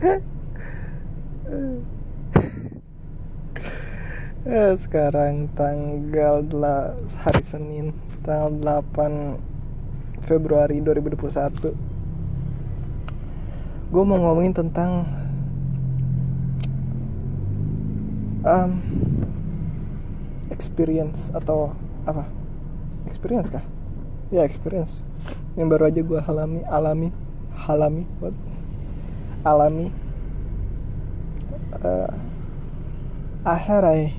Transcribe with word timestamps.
Eh, 4.40 4.72
sekarang 4.80 5.52
tanggal 5.52 6.40
hari 7.20 7.44
Senin 7.44 7.92
tanggal 8.24 8.80
8 8.96 10.24
Februari 10.24 10.80
2021 10.80 11.76
gue 13.90 14.02
mau 14.06 14.16
ngomongin 14.16 14.56
tentang 14.56 15.04
um, 18.48 18.70
experience 20.48 21.18
atau 21.36 21.76
apa? 22.08 22.24
Experience 23.04 23.52
kah? 23.52 23.66
Ya 24.32 24.46
experience. 24.46 24.96
Yang 25.58 25.66
baru 25.76 25.84
aja 25.90 26.00
gue 26.00 26.20
alami 26.22 26.60
alami 26.64 27.08
alami 27.66 28.06
what 28.22 28.32
alami 29.44 29.88
uh, 31.84 32.12
I 33.44 33.56
had 33.56 33.84
a 33.84 34.12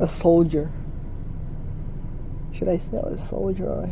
a 0.00 0.08
soldier. 0.08 0.70
Should 2.50 2.68
I 2.68 2.78
say 2.78 2.98
a 2.98 3.18
soldier 3.18 3.70
or 3.70 3.86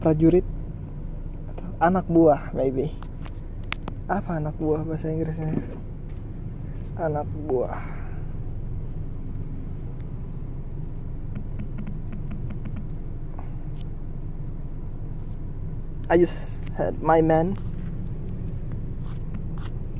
prajurit? 0.00 0.48
Atau 1.52 1.68
anak 1.80 2.08
buah 2.08 2.56
maybe. 2.56 2.96
Apa 4.08 4.40
anak 4.40 4.56
buah 4.56 4.80
bahasa 4.80 5.12
Inggrisnya? 5.12 5.60
Anak 6.96 7.28
buah 7.46 8.09
I 16.10 16.18
just 16.18 16.34
had 16.76 17.00
my 17.00 17.22
man 17.22 17.56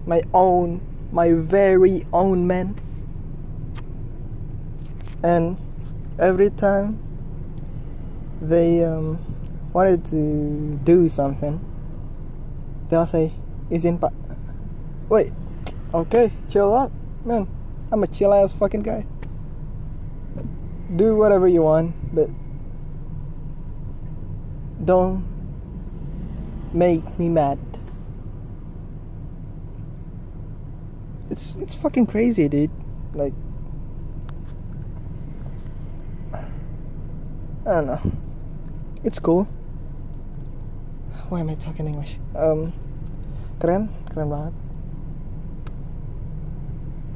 my 0.07 0.23
own 0.35 0.81
my 1.13 1.33
very 1.33 2.05
own 2.13 2.47
man. 2.47 2.75
And 5.23 5.57
every 6.19 6.51
time 6.51 6.99
they 8.43 8.83
um, 8.83 9.19
wanted 9.73 10.05
to 10.07 10.81
do 10.83 11.09
something 11.09 11.61
they'll 12.89 13.07
say 13.07 13.33
izin 13.71 14.01
pak 14.01 14.13
wait 15.09 15.33
okay 15.95 16.33
chill 16.51 16.75
out 16.75 16.91
man. 17.25 17.47
I'm 17.93 18.03
a 18.03 18.07
chill 18.07 18.33
ass 18.35 18.53
fucking 18.53 18.83
guy. 18.83 19.07
Do 20.95 21.15
whatever 21.15 21.47
you 21.47 21.63
want 21.63 21.95
but 22.15 22.31
don't 24.85 25.23
make 26.73 27.03
me 27.19 27.29
mad 27.29 27.59
it's 31.31 31.55
it's 31.59 31.75
fucking 31.75 32.07
crazy 32.07 32.49
dude 32.49 32.71
like 33.15 33.35
I 37.71 37.73
don't 37.75 37.87
know. 37.87 38.13
It's 39.05 39.19
cool. 39.21 39.45
Why 41.29 41.41
am 41.41 41.51
I 41.51 41.55
talking 41.55 41.87
English? 41.87 42.17
Um, 42.35 42.73
keren, 43.61 43.93
keren 44.11 44.27
banget. 44.27 44.55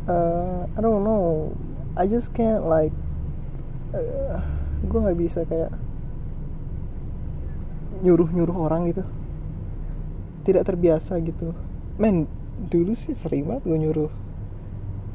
Uh, 0.07 0.69
I 0.77 0.81
don't 0.85 1.03
know. 1.03 1.57
I 1.97 2.07
just 2.07 2.31
can't 2.39 2.69
like. 2.69 2.93
Uh, 3.91 4.39
gue 4.85 4.99
nggak 5.01 5.19
bisa 5.19 5.43
kayak 5.49 5.75
nyuruh 8.07 8.31
nyuruh 8.31 8.55
orang 8.69 8.93
gitu. 8.93 9.03
Tidak 10.45 10.63
terbiasa 10.63 11.19
gitu. 11.25 11.57
Men, 11.97 12.29
dulu 12.71 12.95
sih 12.95 13.17
sering 13.17 13.51
banget 13.51 13.67
gue 13.67 13.79
nyuruh 13.81 14.13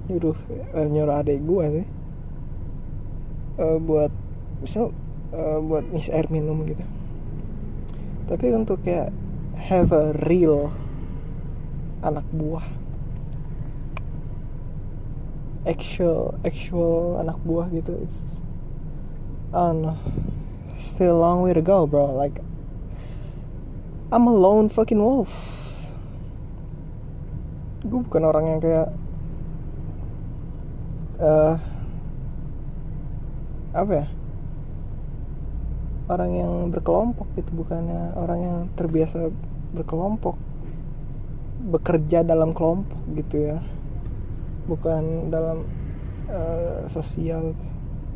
nyuruh 0.10 0.38
uh, 0.76 0.88
nyuruh 0.90 1.16
adik 1.22 1.40
gue 1.46 1.66
sih. 1.80 1.88
Uh, 3.60 3.78
buat 3.80 4.12
misal 4.60 4.92
uh, 5.34 5.60
buat 5.64 5.86
ngisi 5.92 6.12
air 6.12 6.28
minum 6.28 6.60
gitu 6.68 6.84
tapi 8.30 8.54
untuk 8.54 8.86
kayak 8.86 9.10
have 9.58 9.90
a 9.90 10.14
real 10.30 10.70
anak 12.06 12.26
buah 12.30 12.64
actual 15.66 16.38
actual 16.46 17.18
anak 17.20 17.36
buah 17.42 17.68
gitu 17.74 17.98
it's 18.06 18.16
I 19.50 19.74
don't 19.74 19.82
know 19.82 19.98
still 20.78 21.20
long 21.20 21.42
way 21.42 21.58
to 21.58 21.64
go 21.66 21.90
bro 21.90 22.14
like 22.14 22.38
I'm 24.10 24.26
a 24.26 24.34
lone 24.34 24.74
fucking 24.74 24.98
wolf. 24.98 25.30
Gue 27.86 28.02
bukan 28.02 28.26
orang 28.26 28.46
yang 28.50 28.60
kayak 28.60 28.90
uh, 31.22 31.62
apa 33.70 33.92
ya? 33.94 34.06
Orang 36.10 36.32
yang 36.34 36.54
berkelompok 36.74 37.30
gitu 37.38 37.54
bukannya 37.54 38.18
orang 38.18 38.40
yang 38.42 38.58
terbiasa 38.74 39.30
berkelompok 39.78 40.42
bekerja 41.70 42.26
dalam 42.26 42.58
kelompok 42.58 42.98
gitu 43.14 43.54
ya. 43.54 43.62
Bukan 44.66 45.30
dalam 45.30 45.70
uh, 46.34 46.90
sosial 46.90 47.54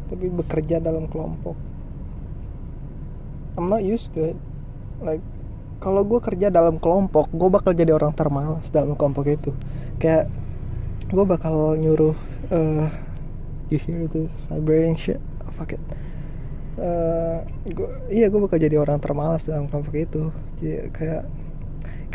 tapi 0.09 0.25
bekerja 0.25 0.81
dalam 0.81 1.05
kelompok. 1.05 1.53
I'm 3.61 3.69
not 3.69 3.85
used 3.85 4.09
to 4.17 4.33
it. 4.33 4.39
Like 4.97 5.21
kalau 5.83 6.07
gue 6.07 6.23
kerja 6.23 6.47
dalam 6.47 6.79
kelompok 6.79 7.27
gue 7.35 7.49
bakal 7.51 7.75
jadi 7.75 7.91
orang 7.91 8.15
termalas 8.15 8.71
dalam 8.71 8.95
kelompok 8.95 9.27
itu. 9.27 9.51
Kayak 9.99 10.31
gue 11.11 11.25
bakal 11.27 11.75
nyuruh 11.75 12.15
uh, 12.55 12.87
you 13.67 13.75
hear 13.83 14.07
this 14.07 14.31
vibrating 14.47 14.95
shit? 14.95 15.19
Oh, 15.43 15.51
fuck 15.51 15.75
it. 15.75 15.83
Uh, 16.79 17.43
gua, 17.75 17.99
iya 18.07 18.31
gue 18.31 18.39
bakal 18.39 18.63
jadi 18.63 18.79
orang 18.79 19.03
termalas 19.03 19.43
dalam 19.43 19.67
kelompok 19.67 19.91
itu. 19.99 20.31
Jadi, 20.63 20.87
kayak 20.95 21.27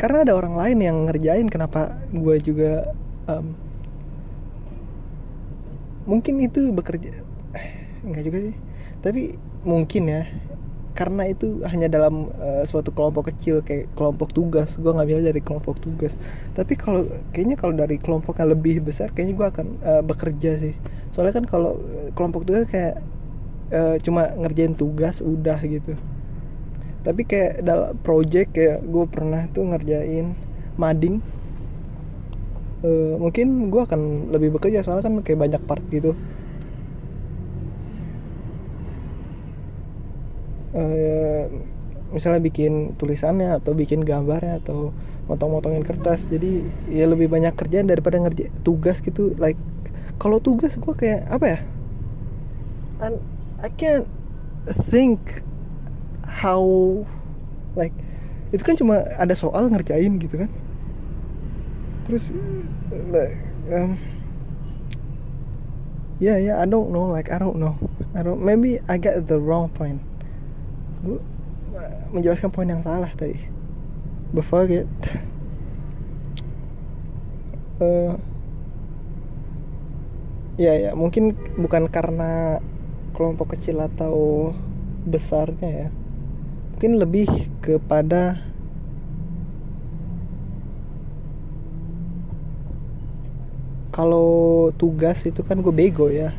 karena 0.01 0.25
ada 0.25 0.33
orang 0.33 0.57
lain 0.57 0.77
yang 0.81 0.97
ngerjain 1.05 1.45
kenapa 1.45 1.93
gue 2.09 2.35
juga 2.41 2.89
um, 3.29 3.53
mungkin 6.09 6.41
itu 6.41 6.73
bekerja 6.73 7.21
enggak 8.01 8.23
juga 8.25 8.37
sih. 8.49 8.55
Tapi 9.05 9.21
mungkin 9.61 10.03
ya 10.09 10.25
karena 10.97 11.29
itu 11.29 11.61
hanya 11.69 11.87
dalam 11.87 12.33
uh, 12.41 12.65
suatu 12.65 12.89
kelompok 12.91 13.31
kecil 13.31 13.61
kayak 13.63 13.87
kelompok 13.93 14.33
tugas. 14.35 14.73
Gue 14.75 14.91
ngambil 14.91 15.31
dari 15.31 15.41
kelompok 15.41 15.79
tugas. 15.79 16.17
Tapi 16.57 16.73
kalau 16.75 17.07
kayaknya 17.31 17.55
kalau 17.55 17.73
dari 17.77 17.95
kelompok 18.01 18.41
yang 18.41 18.51
lebih 18.51 18.81
besar 18.83 19.13
kayaknya 19.13 19.35
gue 19.37 19.47
akan 19.47 19.67
uh, 19.85 20.03
bekerja 20.03 20.51
sih. 20.59 20.75
Soalnya 21.15 21.39
kan 21.39 21.45
kalau 21.47 21.79
kelompok 22.17 22.43
tugas 22.49 22.67
kayak 22.67 22.99
uh, 23.71 23.95
cuma 24.01 24.33
ngerjain 24.35 24.75
tugas 24.75 25.21
udah 25.23 25.59
gitu. 25.63 25.95
Tapi 27.05 27.21
kayak 27.23 27.63
dalam 27.63 27.95
project 28.03 28.51
kayak 28.51 28.83
gue 28.83 29.05
pernah 29.07 29.47
tuh 29.55 29.69
ngerjain 29.71 30.35
mading. 30.75 31.23
Uh, 32.79 33.19
mungkin 33.19 33.67
gue 33.67 33.81
akan 33.83 34.31
lebih 34.31 34.55
bekerja 34.55 34.87
soalnya 34.87 35.03
kan 35.03 35.19
kayak 35.19 35.39
banyak 35.47 35.61
part 35.67 35.83
gitu 35.91 36.15
uh, 40.73 41.43
misalnya 42.09 42.41
bikin 42.41 42.97
tulisannya 42.97 43.61
atau 43.61 43.77
bikin 43.77 44.01
gambarnya 44.01 44.61
atau 44.61 44.93
motong-motongin 45.29 45.85
kertas. 45.85 46.25
Jadi 46.25 46.65
ya 46.89 47.05
lebih 47.05 47.29
banyak 47.29 47.53
kerjaan 47.53 47.89
daripada 47.89 48.17
ngerjain 48.17 48.53
tugas 48.65 48.99
gitu. 49.05 49.37
Like 49.37 49.57
kalau 50.17 50.41
tugas 50.41 50.73
gue 50.75 50.93
kayak 50.97 51.29
apa 51.29 51.45
ya? 51.45 51.59
And 52.99 53.21
I 53.61 53.69
can't 53.69 54.09
think 54.91 55.45
how 56.25 56.65
like 57.77 57.93
itu 58.49 58.65
kan 58.65 58.75
cuma 58.75 59.05
ada 59.21 59.37
soal 59.37 59.69
ngerjain 59.69 60.17
gitu 60.17 60.45
kan. 60.45 60.49
Terus 62.09 62.33
like 63.13 63.37
um, 63.69 64.01
yeah 66.17 66.41
yeah 66.41 66.57
I 66.57 66.65
don't 66.65 66.89
know 66.89 67.13
like 67.13 67.29
I 67.29 67.37
don't 67.37 67.61
know. 67.61 67.77
I 68.17 68.25
don't 68.25 68.41
maybe 68.41 68.81
I 68.89 68.97
get 68.97 69.29
the 69.29 69.37
wrong 69.37 69.69
point 69.69 70.01
gue 70.99 71.19
menjelaskan 72.11 72.49
poin 72.51 72.67
yang 72.67 72.83
salah 72.83 73.09
tadi. 73.15 73.37
Fuck 74.39 74.69
it 74.69 74.87
uh, 77.79 78.13
ya 80.59 80.75
ya 80.75 80.91
mungkin 80.93 81.35
bukan 81.55 81.87
karena 81.87 82.59
kelompok 83.15 83.55
kecil 83.57 83.79
atau 83.83 84.51
besarnya 85.07 85.87
ya. 85.87 85.89
Mungkin 86.75 86.91
lebih 86.99 87.27
kepada 87.59 88.39
kalau 93.91 94.71
tugas 94.79 95.19
itu 95.27 95.43
kan 95.43 95.59
gue 95.59 95.73
bego 95.75 96.07
ya. 96.11 96.35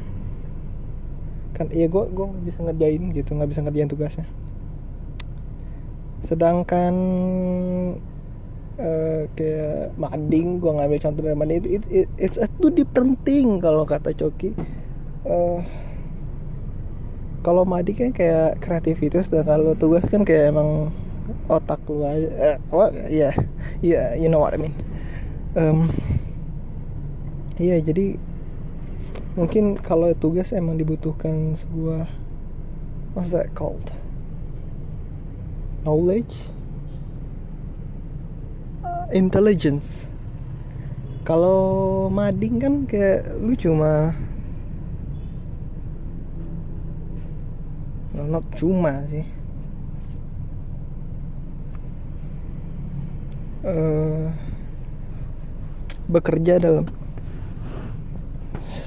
Kan 1.56 1.68
iya 1.72 1.88
gue 1.88 2.04
gue 2.08 2.26
bisa 2.48 2.60
ngerjain 2.64 3.12
gitu 3.12 3.36
nggak 3.36 3.50
bisa 3.52 3.60
ngerjain 3.64 3.90
tugasnya 3.90 4.24
sedangkan 6.28 6.94
eh, 8.81 9.28
kayak 9.37 9.96
mading 10.00 10.61
gue 10.61 10.72
ngambil 10.72 10.99
contoh 11.00 11.22
dari 11.25 11.37
mading 11.37 11.56
itu 11.61 11.69
it, 11.76 11.84
it, 11.93 12.08
it's 12.17 12.38
a 12.40 12.49
two 12.61 12.72
different 12.72 13.20
kalau 13.61 13.84
kata 13.84 14.17
Coki. 14.17 14.52
Eh, 15.28 15.61
kalau 17.40 17.64
mading 17.64 17.96
kan 17.96 18.11
kayak 18.12 18.61
kreativitas 18.61 19.32
dan 19.32 19.49
kalau 19.49 19.72
tugas 19.76 20.05
kan 20.08 20.25
kayak 20.25 20.52
emang 20.52 20.93
otak 21.46 21.81
lu 21.87 22.02
aja 22.05 22.28
eh, 22.37 22.56
what 22.75 22.93
ya 23.08 23.31
ya 23.81 24.12
you 24.17 24.28
know 24.28 24.40
what 24.40 24.52
I 24.52 24.61
mean. 24.61 24.76
Em, 25.56 25.90
iya 27.58 27.81
jadi 27.81 28.17
mungkin 29.34 29.78
kalau 29.78 30.11
tugas 30.19 30.50
emang 30.52 30.76
dibutuhkan 30.76 31.55
sebuah 31.55 32.06
what's 33.14 33.31
that 33.31 33.50
called 33.55 33.82
knowledge 35.85 36.35
Uh, 38.81 39.05
intelligence. 39.12 40.09
Kalau 41.21 42.09
mading 42.09 42.56
kan 42.56 42.75
kayak 42.88 43.29
lu 43.37 43.53
cuma 43.53 44.17
well, 48.17 48.25
not 48.25 48.44
cuma 48.56 49.05
sih. 49.12 49.29
Eh, 53.69 54.32
bekerja 56.09 56.56
dalam 56.56 56.88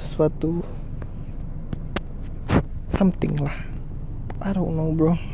suatu 0.09 0.65
something 2.97 3.37
lah. 3.37 3.53
I 4.41 4.57
don't 4.57 4.73
know 4.73 4.89
bro 4.89 5.32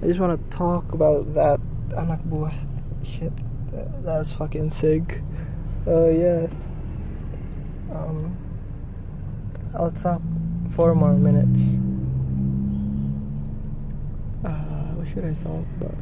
I 0.00 0.06
just 0.06 0.20
wanna 0.20 0.38
talk 0.50 0.92
about 0.92 1.34
that 1.34 1.58
anak 1.98 2.22
buah 2.30 2.54
shit. 3.02 3.34
That, 3.74 4.04
that's 4.04 4.30
fucking 4.30 4.70
sick. 4.70 5.22
Uh 5.86 6.06
yeah. 6.14 6.46
Um 7.90 8.38
I'll 9.74 9.90
talk 9.90 10.22
four 10.76 10.94
more 10.94 11.14
minutes. 11.14 11.58
Uh 14.46 14.94
what 14.94 15.08
should 15.10 15.26
I 15.26 15.34
talk 15.42 15.66
about? 15.82 15.98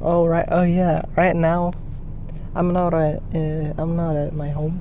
Oh 0.00 0.24
right 0.24 0.48
oh 0.48 0.64
yeah. 0.64 1.04
Right 1.14 1.36
now 1.36 1.72
I'm 2.54 2.72
not 2.72 2.94
at 2.94 3.20
uh, 3.36 3.76
I'm 3.76 3.92
not 3.94 4.16
at 4.16 4.32
my 4.32 4.48
home. 4.48 4.80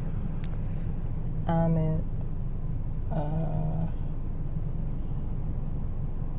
I'm 1.52 2.00
uh 3.12 3.88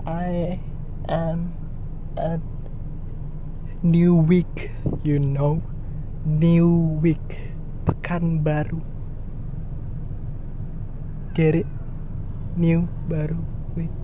I 0.08 0.58
am 1.06 1.67
at 2.18 2.42
New 3.86 4.18
Week, 4.18 4.74
you 5.06 5.22
know, 5.22 5.62
New 6.26 6.98
Week, 6.98 7.54
pekan 7.86 8.42
baru. 8.42 8.82
Get 11.38 11.54
it? 11.54 11.70
New 12.58 12.90
baru 13.06 13.38
week. 13.78 13.94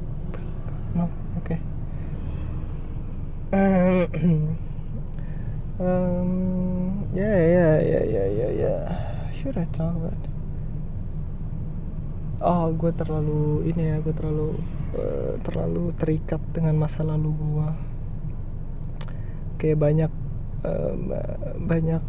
No, 0.95 1.11
okay. 1.43 1.59
Um, 5.75 7.11
yeah, 7.11 7.35
yeah, 7.35 7.75
yeah, 7.83 8.05
yeah, 8.07 8.29
yeah, 8.31 8.51
yeah. 8.55 8.83
Should 9.35 9.59
I 9.59 9.67
talk 9.75 9.91
about? 9.91 10.23
Oh, 12.39 12.71
gue 12.71 12.95
terlalu 12.95 13.75
ini 13.75 13.91
ya, 13.91 13.99
gue 13.99 14.15
terlalu 14.15 14.55
eh, 14.95 15.35
terlalu 15.43 15.91
terikat 15.99 16.39
dengan 16.55 16.79
masa 16.79 17.03
lalu 17.03 17.35
gue. 17.35 17.69
Kayak 19.57 19.79
banyak 19.81 20.13
ba- 21.09 21.55
banyak 21.61 22.03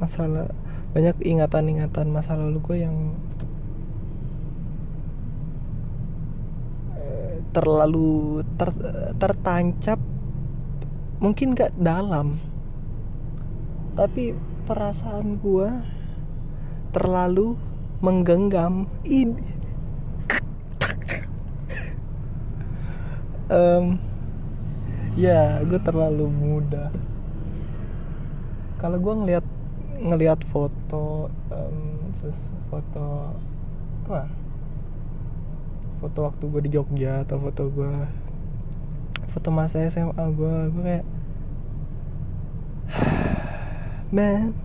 masalah, 0.00 0.48
banyak 0.96 1.14
ingatan-ingatan 1.22 2.08
masa 2.10 2.34
lalu 2.34 2.58
gue 2.64 2.76
yang 2.82 2.96
eh, 6.96 7.38
terlalu 7.52 8.42
ter- 8.56 9.14
tertancap, 9.20 10.00
mungkin 11.22 11.54
gak 11.54 11.76
dalam, 11.78 12.40
tapi 13.94 14.34
perasaan 14.64 15.38
gue 15.38 15.68
terlalu 16.96 17.54
menggenggam. 18.02 18.90
Ini. 19.06 19.44
Em, 23.52 24.00
ya 25.12 25.60
gue 25.60 25.80
terlalu 25.84 26.24
muda. 26.28 26.88
Kalau 28.80 28.96
gue 28.98 29.14
ngelihat 29.14 29.46
ngelihat 30.02 30.40
foto 30.48 31.28
ses- 32.16 32.52
foto 32.72 33.36
apa? 34.08 34.26
Foto 36.00 36.18
waktu 36.26 36.44
gue 36.48 36.60
di 36.66 36.70
Jogja 36.72 37.22
atau 37.22 37.38
foto 37.38 37.68
gue 37.70 37.92
foto 39.32 39.48
masa 39.48 39.84
SMA 39.92 40.24
gue 40.32 40.54
gue 40.72 40.82
kayak 40.82 41.06
man. 44.16 44.56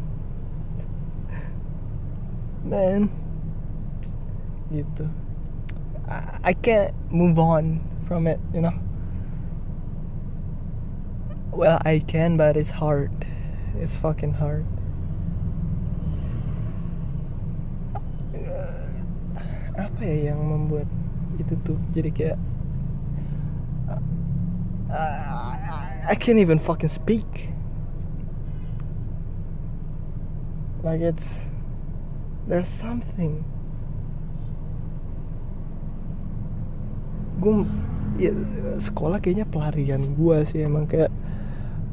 Man. 2.68 3.02
Gitu. 4.72 5.06
I 6.44 6.56
can't 6.56 6.96
move 7.12 7.36
on 7.36 7.84
from 8.08 8.32
it 8.32 8.40
you 8.56 8.64
know 8.64 8.87
well 11.58 11.82
I 11.82 12.00
can 12.06 12.38
but 12.38 12.56
it's 12.56 12.78
hard. 12.78 13.26
It's 13.82 13.98
fucking 13.98 14.38
hard. 14.38 14.66
Eh, 18.38 18.86
apa 19.74 20.02
ya 20.06 20.32
yang 20.32 20.40
membuat 20.46 20.86
itu 21.42 21.58
tuh? 21.66 21.82
Jadi 21.98 22.10
kayak 22.14 22.38
uh, 23.90 25.58
I 26.08 26.16
can't 26.16 26.38
even 26.38 26.62
fucking 26.62 26.94
speak. 26.94 27.50
Like 30.86 31.02
it's 31.02 31.50
there's 32.46 32.70
something. 32.70 33.42
Gue 37.42 37.66
ya 38.18 38.34
sekolah 38.78 39.22
kayaknya 39.22 39.46
pelarian 39.50 40.18
gue 40.18 40.38
sih 40.46 40.66
emang 40.66 40.90
kayak 40.90 41.14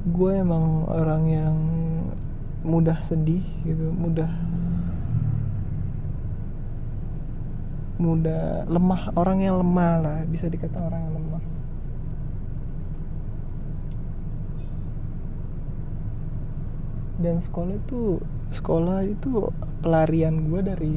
gue 0.04 0.32
emang 0.36 0.84
orang 0.84 1.22
yang 1.24 1.56
mudah 2.60 3.00
sedih 3.00 3.44
gitu 3.64 3.88
mudah 3.88 4.28
mudah 7.96 8.68
lemah 8.68 9.16
orang 9.16 9.38
yang 9.40 9.56
lemah 9.64 9.92
lah 10.04 10.18
bisa 10.28 10.50
dikata 10.50 10.76
orang 10.76 11.08
yang 11.08 11.14
lemah. 11.16 11.44
Dan 17.24 17.40
sekolah 17.40 17.72
itu 17.78 18.20
sekolah 18.52 19.08
itu 19.08 19.48
pelarian 19.80 20.50
gue 20.50 20.60
dari 20.60 20.96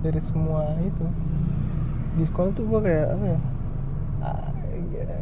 dari 0.00 0.20
semua 0.24 0.72
itu. 0.80 1.04
Di 2.16 2.24
sekolah 2.30 2.50
tuh 2.56 2.64
gue 2.64 2.80
kayak 2.80 3.06
apa 3.12 3.24
ya? 3.26 3.40
Ah, 4.24 4.48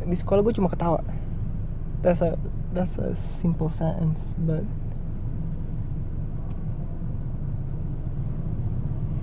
di 0.06 0.14
sekolah 0.14 0.44
gue 0.44 0.54
cuma 0.54 0.70
ketawa 0.70 1.02
that's 2.04 2.20
a 2.20 2.36
that's 2.76 3.00
a 3.00 3.16
simple 3.16 3.72
sentence 3.72 4.20
but 4.44 4.60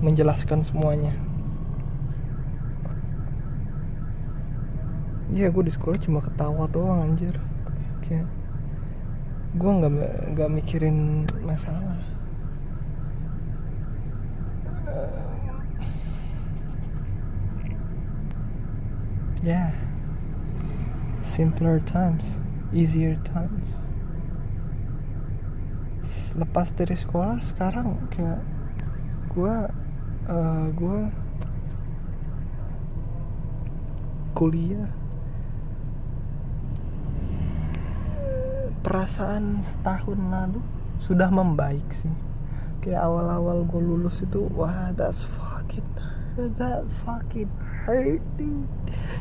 menjelaskan 0.01 0.65
semuanya. 0.65 1.13
Iya 5.29 5.53
gue 5.53 5.63
di 5.69 5.71
sekolah 5.71 6.01
cuma 6.01 6.25
ketawa 6.25 6.65
doang 6.73 7.05
anjir. 7.05 7.37
Kayak 8.01 8.25
gue 9.61 9.71
nggak 9.77 9.93
nggak 10.33 10.49
mikirin 10.49 11.29
masalah. 11.45 12.01
Yeah. 19.45 19.77
Simpler 21.21 21.77
times 21.85 22.25
easier 22.71 23.19
times. 23.27 23.71
Lepas 26.35 26.71
dari 26.75 26.95
sekolah 26.95 27.43
sekarang 27.43 28.07
kayak 28.11 28.39
gue 29.31 29.55
uh, 30.31 30.65
gue 30.71 30.99
kuliah. 34.35 34.89
Perasaan 38.81 39.61
setahun 39.61 40.19
lalu 40.19 40.59
sudah 41.03 41.29
membaik 41.29 41.85
sih. 41.93 42.11
Kayak 42.81 43.05
awal-awal 43.05 43.67
gue 43.67 43.81
lulus 43.83 44.23
itu 44.23 44.47
wah 44.55 44.89
that's 44.95 45.21
fucking 45.21 45.85
hurt 46.33 46.57
that 46.57 46.87
fucking 47.03 47.51
dude, 47.87 48.67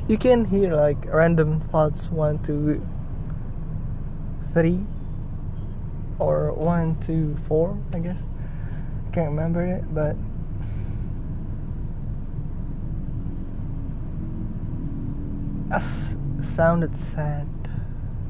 you 0.09 0.19
can 0.19 0.45
hear 0.45 0.75
like 0.75 1.05
random 1.07 1.61
thoughts 1.61 2.11
one, 2.11 2.39
two, 2.43 2.85
three, 4.53 4.81
or 6.19 6.53
one, 6.53 6.97
two, 7.01 7.37
four. 7.47 7.79
I 7.93 7.99
guess 7.99 8.19
I 9.09 9.11
can't 9.15 9.31
remember 9.31 9.65
it, 9.65 9.95
but 9.95 10.17
as 15.73 15.85
sounded 16.55 16.93
sad, 17.13 17.49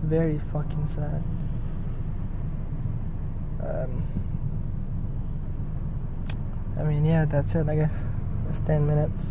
very 0.02 0.40
fucking 0.52 0.86
sad. 0.86 1.22
Um, 3.62 4.02
I 6.78 6.82
mean, 6.82 7.04
yeah, 7.04 7.24
that's 7.24 7.54
it. 7.54 7.68
I 7.68 7.76
guess 7.76 7.92
it's 8.48 8.60
ten 8.60 8.86
minutes. 8.86 9.22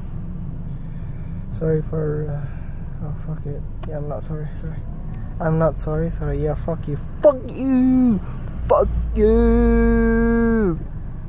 Sorry 1.51 1.81
for. 1.81 2.29
Uh, 2.29 3.05
oh 3.05 3.15
fuck 3.25 3.45
it. 3.45 3.61
Yeah, 3.87 3.97
I'm 3.97 4.07
not 4.07 4.23
sorry. 4.23 4.47
Sorry. 4.55 4.77
I'm 5.39 5.57
not 5.57 5.77
sorry. 5.77 6.11
Sorry. 6.11 6.43
Yeah, 6.43 6.55
fuck 6.55 6.87
you. 6.87 6.97
Fuck 7.23 7.39
you. 7.47 8.19
Fuck 8.67 8.89
you. 9.15 10.79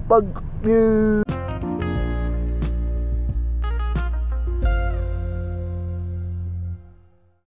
Fuck 0.08 0.42
you. 0.64 1.29